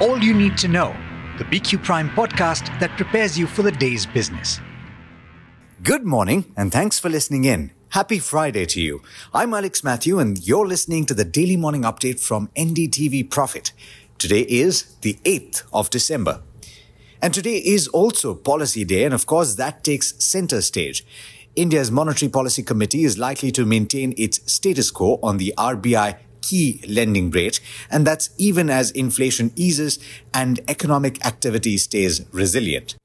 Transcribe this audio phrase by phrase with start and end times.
[0.00, 0.96] All you need to know,
[1.36, 4.58] the BQ Prime podcast that prepares you for the day's business.
[5.82, 7.72] Good morning, and thanks for listening in.
[7.90, 9.02] Happy Friday to you.
[9.34, 13.72] I'm Alex Mathew, and you're listening to the daily morning update from NDTV Profit.
[14.16, 16.40] Today is the 8th of December.
[17.20, 21.04] And today is also Policy Day, and of course, that takes center stage.
[21.56, 26.16] India's Monetary Policy Committee is likely to maintain its status quo on the RBI
[26.50, 27.60] key lending rate,
[27.90, 29.98] and that's even as inflation eases
[30.34, 32.96] and economic activity stays resilient.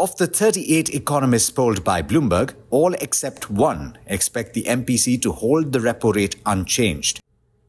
[0.00, 5.72] Of the 38 economists polled by Bloomberg, all except one expect the MPC to hold
[5.72, 7.20] the repo rate unchanged.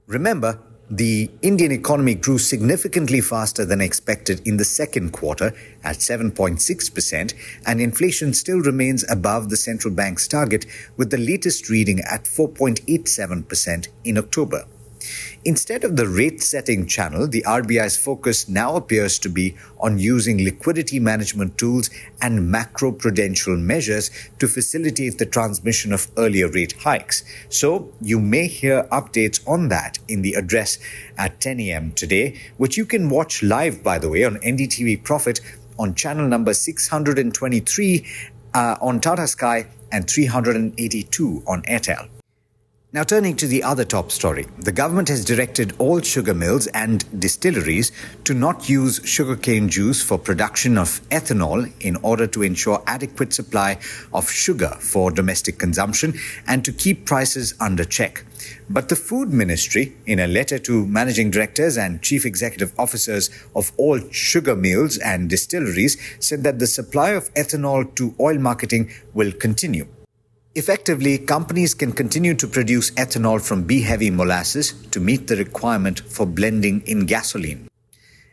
[0.08, 7.34] Remember, the Indian economy grew significantly faster than expected in the second quarter at 7.6%,
[7.66, 10.66] and inflation still remains above the central bank's target,
[10.98, 14.66] with the latest reading at 4.87% in October.
[15.48, 20.44] Instead of the rate setting channel, the RBI's focus now appears to be on using
[20.44, 27.24] liquidity management tools and macro prudential measures to facilitate the transmission of earlier rate hikes.
[27.50, 30.80] So you may hear updates on that in the address
[31.16, 31.92] at 10 a.m.
[31.92, 35.42] today, which you can watch live, by the way, on NDTV Profit
[35.78, 38.06] on channel number 623
[38.56, 42.10] uh, on Tata Sky and 382 on Airtel.
[42.96, 47.04] Now, turning to the other top story, the government has directed all sugar mills and
[47.20, 47.92] distilleries
[48.24, 53.80] to not use sugarcane juice for production of ethanol in order to ensure adequate supply
[54.14, 56.14] of sugar for domestic consumption
[56.48, 58.24] and to keep prices under check.
[58.70, 63.74] But the Food Ministry, in a letter to managing directors and chief executive officers of
[63.76, 69.34] all sugar mills and distilleries, said that the supply of ethanol to oil marketing will
[69.34, 69.86] continue.
[70.58, 76.00] Effectively, companies can continue to produce ethanol from B heavy molasses to meet the requirement
[76.00, 77.68] for blending in gasoline.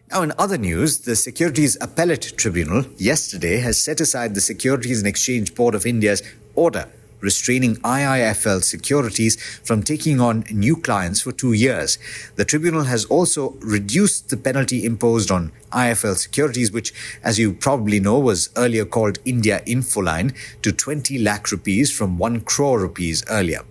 [0.08, 5.08] Now, in other news, the Securities Appellate Tribunal yesterday has set aside the Securities and
[5.08, 6.22] Exchange Board of India's
[6.54, 6.86] order
[7.22, 11.98] restraining IIFL Securities from taking on new clients for two years.
[12.36, 18.00] The tribunal has also reduced the penalty imposed on IIFL Securities, which, as you probably
[18.00, 23.62] know, was earlier called India Infoline, to 20 lakh rupees from 1 crore rupees earlier.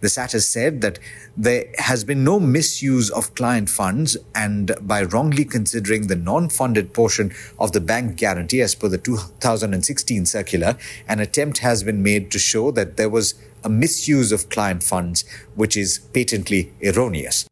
[0.00, 0.98] The SAT has said that
[1.36, 6.92] there has been no misuse of client funds, and by wrongly considering the non funded
[6.92, 10.76] portion of the bank guarantee as per the 2016 circular,
[11.08, 15.24] an attempt has been made to show that there was a misuse of client funds,
[15.54, 17.46] which is patently erroneous.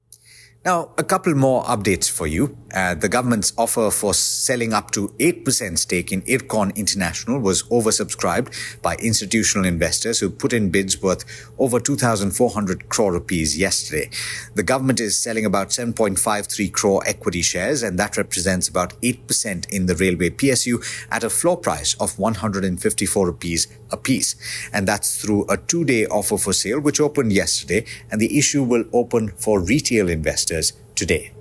[0.64, 2.56] Now, a couple more updates for you.
[2.72, 8.80] Uh, the government's offer for selling up to 8% stake in Ircon International was oversubscribed
[8.80, 11.24] by institutional investors who put in bids worth
[11.58, 14.08] over 2,400 crore rupees yesterday.
[14.54, 19.86] The government is selling about 7.53 crore equity shares, and that represents about 8% in
[19.86, 20.80] the railway PSU
[21.10, 24.36] at a floor price of 154 rupees a piece.
[24.72, 28.62] And that's through a two day offer for sale, which opened yesterday, and the issue
[28.62, 30.51] will open for retail investors
[30.94, 31.32] today.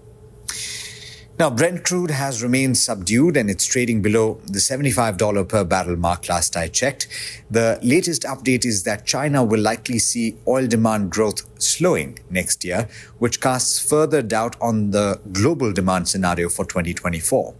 [1.40, 6.30] Now, Brent crude has remained subdued and it's trading below the $75 per barrel mark
[6.30, 7.08] last I checked.
[7.50, 12.88] The latest update is that China will likely see oil demand growth slowing next year,
[13.18, 17.56] which casts further doubt on the global demand scenario for 2024.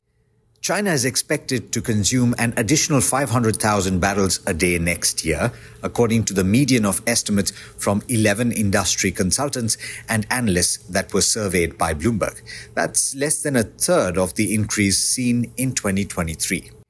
[0.61, 5.51] China is expected to consume an additional 500,000 barrels a day next year,
[5.81, 9.75] according to the median of estimates from 11 industry consultants
[10.07, 12.44] and analysts that were surveyed by Bloomberg.
[12.75, 16.80] That's less than a third of the increase seen in 2023.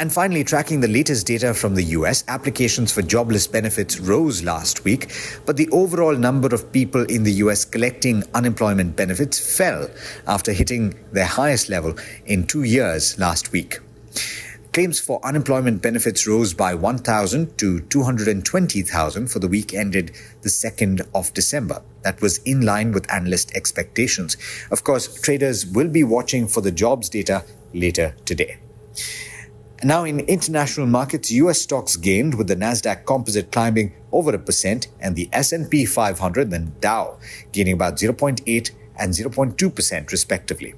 [0.00, 4.82] And finally, tracking the latest data from the US, applications for jobless benefits rose last
[4.82, 5.12] week,
[5.44, 9.90] but the overall number of people in the US collecting unemployment benefits fell
[10.26, 11.94] after hitting their highest level
[12.24, 13.78] in two years last week.
[14.72, 21.06] Claims for unemployment benefits rose by 1,000 to 220,000 for the week ended the 2nd
[21.14, 21.82] of December.
[22.04, 24.38] That was in line with analyst expectations.
[24.70, 27.44] Of course, traders will be watching for the jobs data
[27.74, 28.56] later today.
[29.82, 34.88] Now, in international markets, US stocks gained with the Nasdaq Composite climbing over a percent
[35.00, 37.18] and the S&P 500 and Dow
[37.52, 40.74] gaining about 0.8 and 0.2 percent respectively.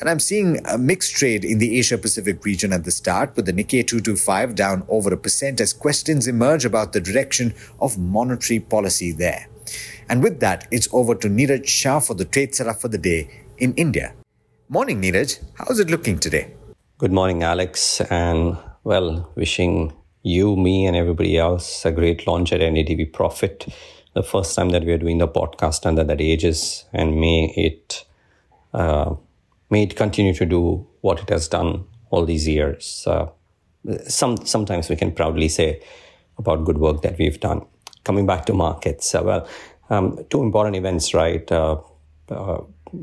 [0.00, 3.46] And I'm seeing a mixed trade in the Asia Pacific region at the start, with
[3.46, 8.58] the Nikkei 225 down over a percent as questions emerge about the direction of monetary
[8.58, 9.46] policy there.
[10.08, 13.44] And with that, it's over to Niraj Shah for the trade setup for the day
[13.58, 14.12] in India.
[14.68, 15.38] Morning, Niraj.
[15.54, 16.52] How's it looking today?
[16.96, 19.92] Good morning, Alex, and well, wishing
[20.22, 23.66] you, me, and everybody else a great launch at NDTV Profit.
[24.12, 28.04] The first time that we are doing the podcast under that ages, and may it
[28.72, 29.16] uh,
[29.70, 33.04] may it continue to do what it has done all these years.
[33.08, 33.26] Uh,
[34.06, 35.82] some sometimes we can proudly say
[36.38, 37.66] about good work that we've done.
[38.04, 39.48] Coming back to markets, uh, well,
[39.90, 41.50] um, two important events, right?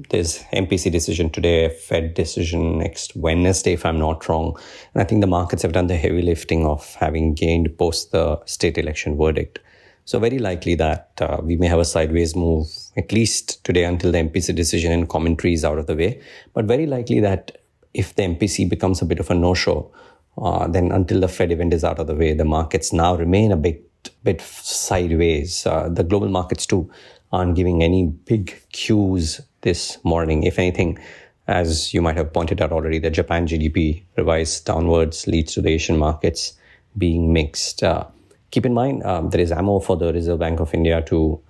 [0.09, 4.57] There's MPC decision today, Fed decision next Wednesday, if I'm not wrong.
[4.93, 8.39] And I think the markets have done the heavy lifting of having gained post the
[8.45, 9.59] state election verdict.
[10.05, 14.13] So very likely that uh, we may have a sideways move at least today until
[14.13, 16.21] the MPC decision and commentary is out of the way.
[16.53, 17.57] But very likely that
[17.93, 19.91] if the MPC becomes a bit of a no-show,
[20.37, 23.51] uh, then until the Fed event is out of the way, the markets now remain
[23.51, 23.87] a bit
[24.23, 25.65] bit sideways.
[25.65, 26.89] Uh, the global markets too
[27.31, 30.43] aren't giving any big cues this morning.
[30.43, 30.99] If anything,
[31.47, 35.69] as you might have pointed out already, the Japan GDP revised downwards leads to the
[35.69, 36.53] Asian markets
[36.97, 37.83] being mixed.
[37.83, 38.05] Uh,
[38.51, 41.41] keep in mind, um, there is ammo for the Reserve Bank of India to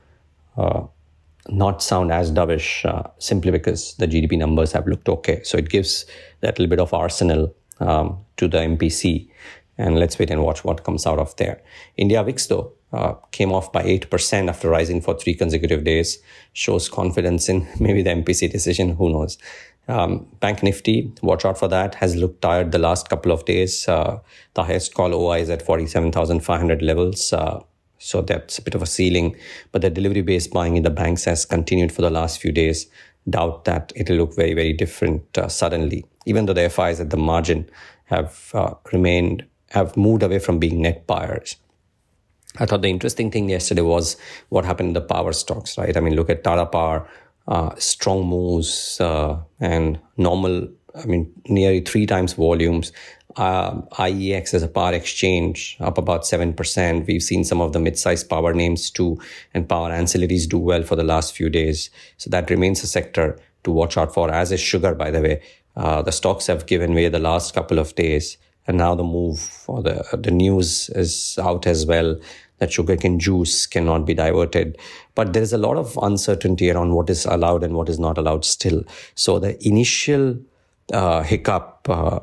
[0.57, 0.83] uh,
[1.49, 5.41] not sound as dovish uh, simply because the GDP numbers have looked okay.
[5.43, 6.05] So it gives
[6.41, 9.29] that little bit of arsenal um, to the MPC.
[9.77, 11.61] And let's wait and watch what comes out of there.
[11.97, 16.19] India VIX, though, uh, came off by 8% after rising for three consecutive days,
[16.53, 18.95] shows confidence in maybe the MPC decision.
[18.95, 19.37] Who knows?
[19.87, 23.87] Um, Bank Nifty, watch out for that, has looked tired the last couple of days.
[23.87, 24.19] Uh,
[24.53, 27.33] the highest call OI is at 47,500 levels.
[27.33, 27.61] Uh,
[27.97, 29.35] so that's a bit of a ceiling.
[29.71, 32.87] But the delivery based buying in the banks has continued for the last few days.
[33.29, 37.17] Doubt that it'll look very, very different uh, suddenly, even though the FIs at the
[37.17, 37.69] margin
[38.05, 41.57] have uh, remained, have moved away from being net buyers.
[42.57, 44.17] I thought the interesting thing yesterday was
[44.49, 45.95] what happened in the power stocks, right?
[45.95, 47.07] I mean, look at Tata Power,
[47.47, 52.91] uh, strong moves uh, and normal, I mean, nearly three times volumes.
[53.37, 57.07] Uh, IEX as a power exchange up about 7%.
[57.07, 59.17] We've seen some of the mid-sized power names too
[59.53, 61.89] and power ancillaries do well for the last few days.
[62.17, 65.41] So that remains a sector to watch out for, as is sugar, by the way.
[65.77, 68.37] Uh, the stocks have given way the last couple of days
[68.67, 72.15] and now the move or the the news is out as well
[72.61, 74.77] that sugarcane juice cannot be diverted.
[75.15, 78.19] But there is a lot of uncertainty around what is allowed and what is not
[78.19, 78.83] allowed still.
[79.15, 80.37] So the initial
[80.93, 82.19] uh, hiccup uh,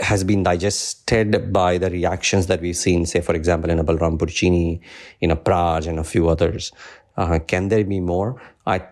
[0.00, 4.28] has been digested by the reactions that we've seen, say, for example, in a Balrampur
[4.28, 4.80] Chini,
[5.20, 6.72] in a Praj, and a few others.
[7.16, 8.42] Uh, can there be more?
[8.66, 8.82] I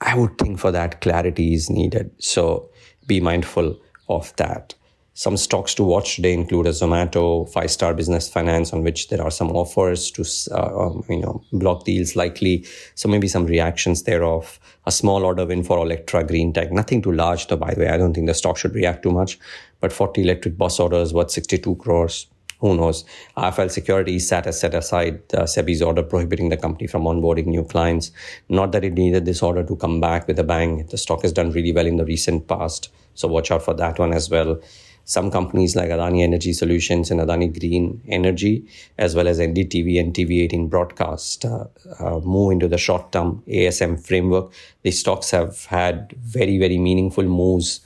[0.00, 2.10] I would think for that clarity is needed.
[2.18, 2.70] So
[3.06, 3.76] be mindful
[4.08, 4.74] of that.
[5.16, 9.22] Some stocks to watch today include a Zomato, Five Star Business Finance, on which there
[9.22, 12.66] are some offers to, uh, um, you know, block deals likely.
[12.96, 14.58] So maybe some reactions thereof.
[14.86, 16.72] A small order win for Olectra Greentech.
[16.72, 17.88] Nothing too large, though, by the way.
[17.90, 19.38] I don't think the stock should react too much.
[19.78, 22.26] But 40 electric bus orders worth 62 crores.
[22.58, 23.04] Who knows?
[23.36, 27.62] IIFL Securities SAT has set aside uh, SEBI's order prohibiting the company from onboarding new
[27.62, 28.10] clients.
[28.48, 30.86] Not that it needed this order to come back with a bang.
[30.86, 32.88] The stock has done really well in the recent past.
[33.14, 34.60] So watch out for that one as well
[35.04, 38.66] some companies like Adani Energy Solutions and Adani Green Energy,
[38.98, 41.66] as well as NDTV and TV18 Broadcast, uh,
[42.00, 44.52] uh, move into the short term ASM framework.
[44.82, 47.80] These stocks have had very, very meaningful moves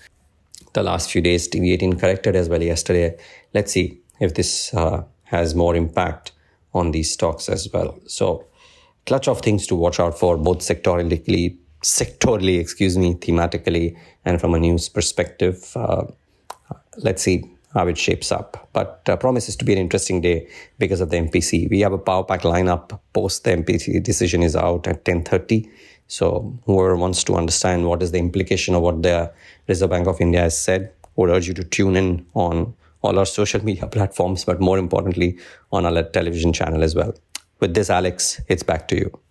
[0.75, 1.49] the last few days.
[1.49, 3.17] TV18 corrected as well yesterday.
[3.53, 6.33] Let's see if this uh, has more impact
[6.73, 7.99] on these stocks as well.
[8.07, 8.45] So,
[9.07, 14.55] clutch of things to watch out for both sectorally, sectorally, excuse me, thematically, and from
[14.55, 15.77] a news perspective.
[16.99, 18.69] Let's see how it shapes up.
[18.73, 21.71] But uh, promises to be an interesting day because of the MPC.
[21.71, 25.69] We have a power pack lineup post the MPC decision is out at 10:30.
[26.07, 29.31] So whoever wants to understand what is the implication of what the
[29.67, 33.27] Reserve Bank of India has said, would urge you to tune in on all our
[33.27, 35.39] social media platforms, but more importantly
[35.71, 37.15] on our television channel as well.
[37.61, 39.28] With this, Alex, it's back to you.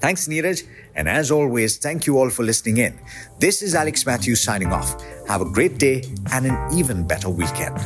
[0.00, 0.66] Thanks, Niraj.
[0.94, 2.98] And as always, thank you all for listening in.
[3.38, 5.00] This is Alex Mathews signing off.
[5.28, 6.02] Have a great day
[6.32, 7.76] and an even better weekend.